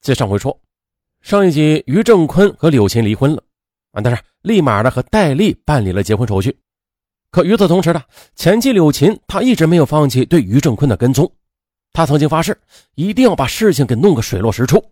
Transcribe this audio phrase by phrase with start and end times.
[0.00, 0.58] 接上回说，
[1.20, 3.42] 上一集于正坤和柳琴离婚了
[3.92, 6.56] 啊，但是立马的和戴丽办理了结婚手续。
[7.30, 8.02] 可与此同时呢，
[8.34, 11.30] 前妻柳琴她一直没有放弃对于正坤的跟踪，
[11.92, 12.58] 她曾经发誓
[12.94, 14.82] 一定要把事情给弄个水落石出。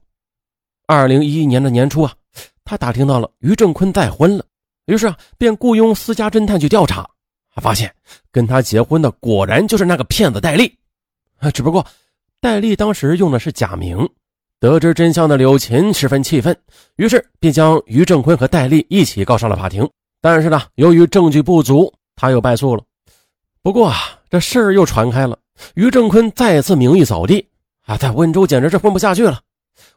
[0.87, 2.15] 二零一一年的年初啊，
[2.65, 4.45] 他打听到了于正坤再婚了，
[4.85, 7.09] 于是啊，便雇佣私家侦探去调查，
[7.57, 7.95] 发现
[8.31, 10.77] 跟他结婚的果然就是那个骗子戴丽
[11.39, 11.87] 啊，只不过。
[12.41, 14.09] 戴丽当时用的是假名，
[14.61, 16.57] 得知真相的柳琴十分气愤，
[16.97, 19.89] 于是便将于正坤和戴丽一起告上了法庭。
[20.21, 22.83] 但是呢，由于证据不足，他又败诉了。
[23.63, 23.97] 不过啊，
[24.29, 25.39] 这事又传开了，
[25.75, 27.47] 于正坤再次名誉扫地
[27.87, 29.41] 啊，在温州简直是混不下去了。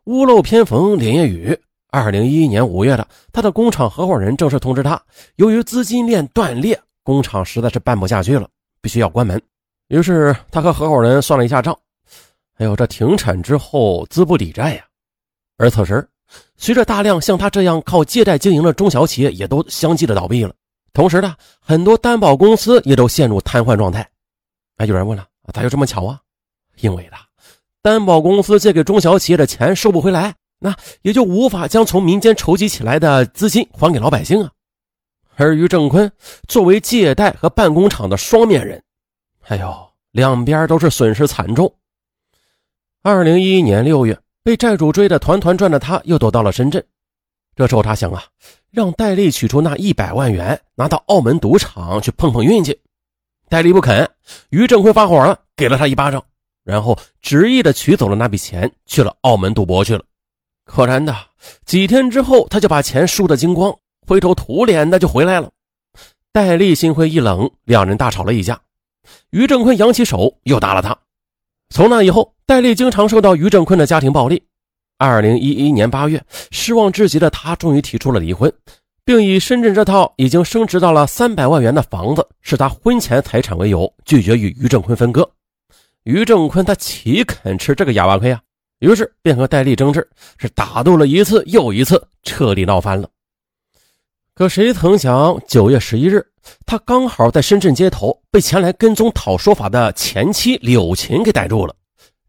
[0.03, 1.57] 屋漏偏逢连夜雨，
[1.89, 5.01] 二零一一年五月的，他的工厂合伙人正式通知他，
[5.37, 8.47] 由于资金链断裂，工厂实在是办不下去了，
[8.79, 9.41] 必须要关门。
[9.87, 11.75] 于是他和合伙人算了一下账。
[12.61, 14.85] 哎呦，这停产之后资不抵债呀！
[15.57, 16.07] 而此时，
[16.57, 20.53] 随着大量像他这样靠借贷经营的中小企业也都相继的倒闭了，
[20.93, 24.07] 同时呢，很多担保公司也都陷入瘫痪状态。
[24.77, 26.19] 哎，有人问了，咋就这么巧啊？
[26.81, 27.17] 因为呢，
[27.81, 34.51] 担保公司借给中小企业的钱收不回来，那也就无法将从民间筹集起来的资金还给老百姓啊。
[35.35, 36.11] 而于正坤
[36.47, 38.79] 作为借贷和办工厂的双面人，
[39.47, 41.73] 哎呦，两边都是损失惨重。
[43.03, 46.85] 二零一一年六月，被债主追得团团转的他，又躲到了深圳。
[47.55, 48.23] 这时候他想啊，
[48.69, 52.79] 让戴丽取出那一百万元，拿到澳门赌场去碰碰运气。
[53.49, 54.07] 戴丽不肯，
[54.51, 56.23] 于正辉发火了，给了他一巴掌，
[56.63, 60.03] 然后执意的取走了那笔钱，去了澳门赌博去了。
[60.65, 61.15] 可然的，
[61.65, 65.49] 几天之后，他就把钱输得精光，灰头土脸的就回来了。
[66.31, 68.61] 戴丽心灰意冷，两人大吵了一架。
[69.31, 70.95] 于正坤扬起手，又打了他。
[71.71, 74.43] 从那以后，戴丽经常受到于正坤的家庭暴力。
[74.97, 78.51] 二零一一年八月，失望至极的他终于提出了离婚，
[79.05, 85.27] 并以深圳这套已经升值到了三百万元的房子是他婚前财产为由，拒绝与于正坤分割。
[86.03, 88.41] 于正坤他岂肯吃这个哑巴亏啊？
[88.79, 90.05] 于是便和戴丽争执，
[90.37, 93.09] 是打斗了一次又一次，彻底闹翻了。
[94.33, 96.25] 可谁曾想，九月十一日，
[96.65, 101.75] 他刚好在深圳街头被前来跟踪讨说法的前妻柳琴给逮住了。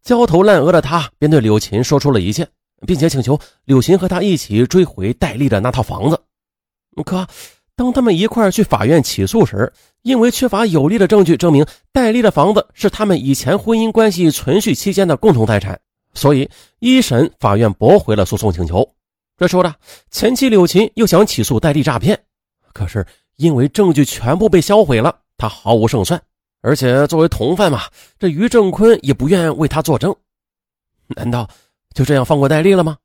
[0.03, 2.47] 焦头烂额的他便对柳琴说出了一切，
[2.87, 6.21] 并且请求柳琴和他一起追回戴丽的那套房子。
[7.05, 7.25] 可
[7.77, 15.81] 当他们一块去法院起诉时，因为缺乏有力的证据证明戴丽的房子是他们以前婚姻关系存续期间的共同财产，
[16.15, 18.87] 所以一审法院驳回了诉讼请求。
[19.43, 19.75] 这时候呢，
[20.13, 22.17] 前妻柳琴又想起诉戴丽诈骗，
[22.73, 23.05] 可是
[23.39, 26.23] 因为证据全部被销毁了，他毫无胜算。
[26.61, 27.83] 而且作为同犯嘛，
[28.21, 30.15] 这于正坤也不愿为他作证。
[31.09, 31.51] 难道
[31.93, 32.97] 就这样放过戴丽了吗？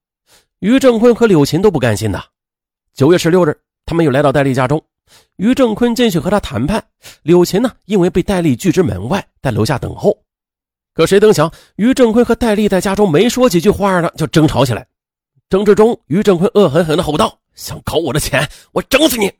[0.59, 2.23] 于正坤和柳琴都不甘心呐。
[2.93, 4.79] 九月十六日，他们又来到戴丽家中，
[5.37, 6.85] 于正坤进去和他谈判，
[7.23, 10.15] 柳琴呢，因为被戴丽拒之门外，在楼下等候。
[10.93, 14.85] 可谁曾想，于正坤和戴丽在家中没说几句话呢，就争吵起来。
[15.49, 19.31] 争执中，于正坤恶狠狠地吼道：“想搞我的钱，我整死你！”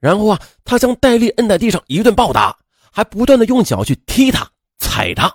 [0.00, 2.58] 然后啊，他将戴丽摁在地上一顿暴打，
[2.90, 5.32] 还不断的用脚去踢他、踩他，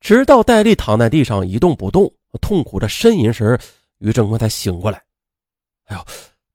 [0.00, 2.10] 直到戴丽躺在地上一动不动、
[2.40, 3.58] 痛苦的呻吟时，
[3.98, 5.02] 于正坤才醒过来。
[5.84, 6.02] 哎呦，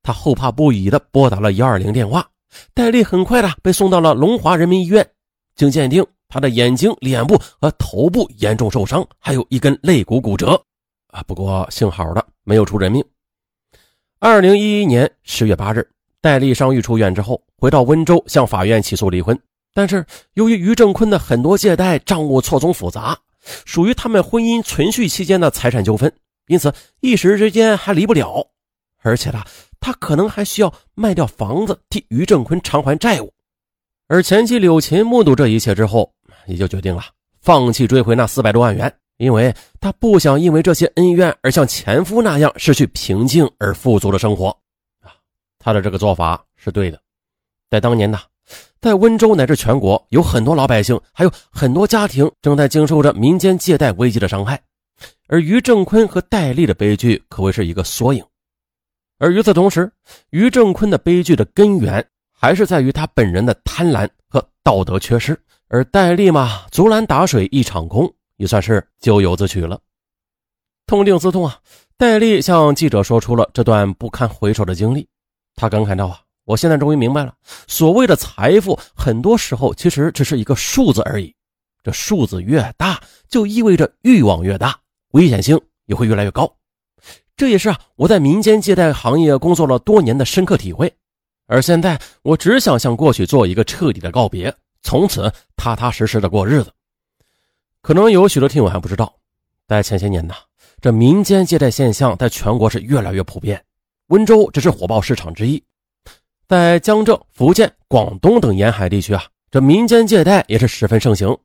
[0.02, 2.28] 他后怕不已的拨打了幺二零电话。
[2.74, 5.08] 戴丽很快的被送到了龙华人民医院，
[5.56, 10.60] 经鉴定，他的眼睛、脸部和头部严重受伤，还有一根肋骨骨折。
[11.16, 13.02] 啊，不过幸好的没有出人命。
[14.20, 15.88] 二零一一年十月八日，
[16.20, 19.40] 戴丽伤愈出院之后，回到温州向法院起诉离婚。
[19.74, 23.18] 但是由于于正坤的很多借贷账务错综复杂，
[23.64, 26.12] 属于他们婚姻存续期间的财产纠纷，
[26.48, 28.46] 因此一时之间还离不了。
[29.02, 29.42] 而且呢，
[29.80, 33.32] 他可能还需要卖掉房子替于正坤偿还债务。
[34.10, 36.14] 而前妻柳琴目睹这一切之后，
[36.46, 37.04] 也就决定了
[37.40, 38.94] 放弃追回那四百多万元。
[39.18, 44.48] 因为他不想因为这些恩怨而像前夫那样失去平静而富足的生活，
[45.02, 45.16] 啊，
[45.58, 47.00] 他的这个做法是对的。
[47.70, 48.20] 在当年呢，
[48.82, 54.62] 在温州乃至全国，有很多老百姓，还有很多家庭正在经受着民间借贷危机的伤害，
[55.28, 58.24] 而于正坤和戴丽的悲剧可谓是一个缩影。
[59.18, 59.90] 而与此同时，
[60.32, 65.40] 于正坤的悲剧的根源还是在于他本人的贪婪和道德缺失，
[65.70, 68.14] 而戴丽嘛，竹篮打水一场空。
[68.38, 69.80] 也算是咎由自取了。
[70.88, 71.60] 痛定思痛啊，
[71.98, 75.08] 戴丽向记者说出了这段不堪回首的经历。
[75.56, 77.34] 他感慨道：“啊，我现在终于明白了，
[77.68, 81.34] 所谓的财富，很多时候其实只是一个数字而已。
[81.84, 84.80] 这数字越大，就意味着欲望越大，
[85.12, 86.52] 危险性也会越来越高。
[87.38, 90.94] 这也是啊，我在民间借贷行业工作了多年的深刻体会。
[91.48, 96.72] 而现在，我只想向过去做一个彻底的告别，从此踏踏实实的过日子。
[97.86, 99.14] 可能有许多听友还不知道，
[99.68, 100.34] 在前些年呢，
[100.82, 103.64] 这民间借贷现象在全国是越来越普遍，
[104.08, 105.64] 温州只是火爆市场之一。
[106.48, 111.38] 在江浙、福建、广东等沿海地区啊，这民间借贷也是十分盛行。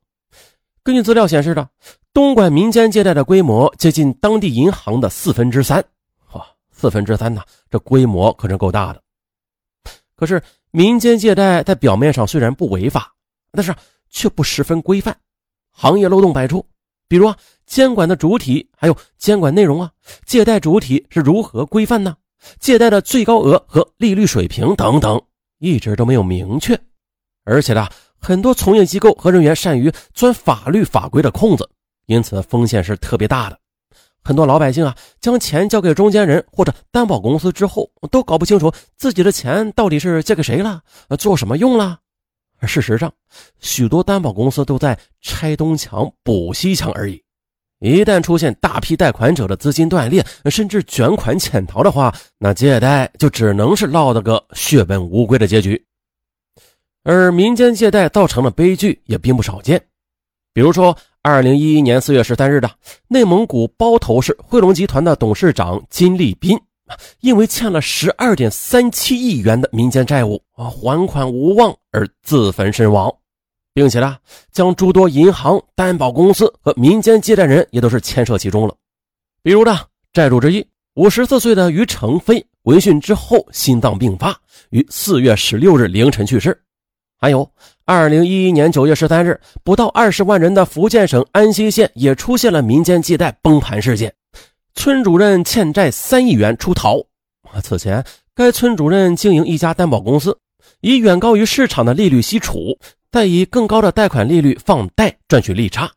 [0.81, 1.69] 根据资料显示的，
[2.11, 5.77] 东莞民间借贷的规模接近当地银行的四分之三，
[6.33, 9.03] 哇，四分之三呢，这规模可是够大的。
[10.15, 10.41] 可是，
[10.71, 13.13] 民间借贷在表面上虽然不违法，
[13.51, 13.71] 但是
[14.09, 15.15] 却不十分规范，
[15.71, 16.65] 行业漏洞百出。
[17.07, 19.91] 比如啊，监管的主体还有监管内容啊，
[20.25, 22.15] 借贷主体是如何规范呢？
[22.59, 25.21] 借贷的最高额和利率水平等等，
[25.59, 26.79] 一直都没有明确，
[27.43, 27.87] 而且呢。
[28.23, 31.67] 很多从业机构和人员善于钻法律法规的空子，
[32.05, 33.57] 因此风险是特别大的。
[34.23, 40.81] 很多老百姓啊，将钱交给中间人或者担保公司之后，都搞不清楚自己的钱到底是借给谁了，
[41.17, 42.00] 做什么用了。
[42.67, 43.11] 事实上，
[43.59, 47.21] 许多担保公司都在拆东墙补西墙而已。
[47.79, 55.83] 一旦出现大批贷款者的资金断裂，甚至卷款潜逃的话，那借贷就只能是落得个血本无归的结局。
[57.03, 59.83] 而民间借贷造成的悲剧也并不少见，
[60.53, 62.69] 比如说，二零一一年四月十三日的
[63.07, 66.55] 内蒙古包头市汇龙集团的董事长金立斌，
[67.19, 73.11] 因为欠了十二点三七亿元的民间债务啊，还款无望而自焚身亡，
[73.73, 74.17] 并且呢，
[74.51, 78.75] 将诸多银行、担保公司和民间借贷人也都是牵涉其中了。
[79.43, 79.79] 比如呢，
[80.13, 80.65] 债主之一
[80.95, 84.37] 五十四岁的于成飞，闻讯之后心脏病发，
[84.69, 86.59] 于四月十六日凌晨去世。
[87.17, 87.47] 还有，
[87.85, 94.11] 二零一一年九月十三日，不到二十万人的福建省安溪县也出现了民间借贷崩盘事件，
[94.75, 96.97] 村主任欠债三亿元出逃。
[97.63, 98.03] 此前，
[98.33, 100.37] 该村主任经营一家担保公司，
[100.79, 102.77] 以远高于市场的利率吸储，
[103.11, 105.91] 再以更高的贷款利率放贷赚取利差。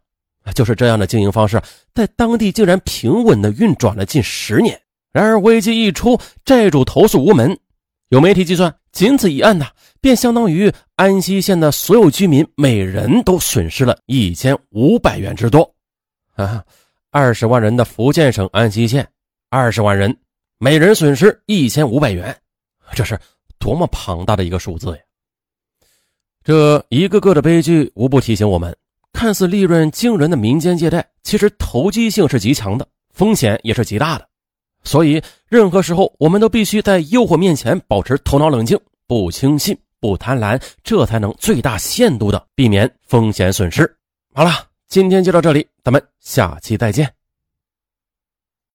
[0.55, 1.63] 就是这样的经营方式，
[1.95, 4.79] 在当地竟然平稳地运转了近十年。
[5.13, 7.57] 然而危机一出，债主投诉无门。
[8.09, 9.67] 有媒体计算，仅此一案呢，
[10.01, 15.75] 便相当于安溪县的所有居民每人都损失了一千五百元之多。
[16.35, 16.63] 啊，
[17.17, 19.09] 二十万人的福建省安溪县，
[19.49, 20.13] 二十万人，
[20.59, 22.37] 每人损失一千五百元，
[22.93, 23.17] 这是
[23.57, 24.99] 多么庞大的一个数字呀！
[26.43, 28.77] 这一个个的悲剧，无不提醒我们，
[29.13, 34.29] 看似利润惊人的民间借贷，其实投机性是极强的，风险也是极大的。
[34.83, 38.77] 所以，任何时候我们都必须在诱惑面前保持头脑冷静，
[39.07, 43.89] 不轻信，不贪婪，这才能最大限度的避免风险损失。
[44.35, 44.51] 好了，
[44.89, 47.24] 今天就到这里，咱们下期再见。